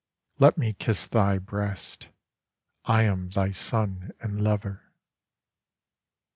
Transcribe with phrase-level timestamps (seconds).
[0.39, 4.91] Let me kiss thy breasts:I am thy son and lover.